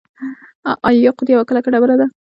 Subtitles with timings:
[0.87, 2.05] آیا یاقوت یوه کلکه ډبره ده؟